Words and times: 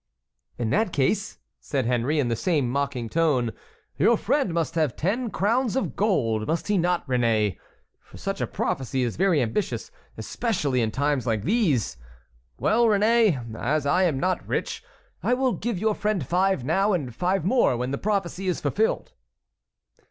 "In 0.57 0.71
that 0.71 0.91
case," 0.91 1.37
said 1.59 1.85
Henry, 1.85 2.17
in 2.17 2.27
the 2.27 2.35
same 2.35 2.67
mocking 2.67 3.07
tone, 3.07 3.51
"your 3.99 4.17
friend 4.17 4.51
must 4.51 4.73
have 4.73 4.95
ten 4.95 5.29
crowns 5.29 5.75
of 5.75 5.95
gold, 5.95 6.47
must 6.47 6.69
he 6.69 6.75
not, 6.79 7.07
Réné? 7.07 7.57
for 7.99 8.17
such 8.17 8.41
a 8.41 8.47
prophecy 8.47 9.03
is 9.03 9.15
very 9.15 9.43
ambitious, 9.43 9.91
especially 10.17 10.81
in 10.81 10.89
times 10.89 11.27
like 11.27 11.43
these. 11.43 11.97
Well, 12.57 12.87
Réné, 12.87 13.55
as 13.55 13.85
I 13.85 14.01
am 14.05 14.19
not 14.19 14.47
rich, 14.47 14.83
I 15.21 15.35
will 15.35 15.53
give 15.53 15.77
your 15.77 15.93
friend 15.93 16.25
five 16.25 16.63
now 16.63 16.93
and 16.93 17.13
five 17.13 17.45
more 17.45 17.77
when 17.77 17.91
the 17.91 17.99
prophecy 17.99 18.47
is 18.47 18.59
fulfilled." 18.59 19.13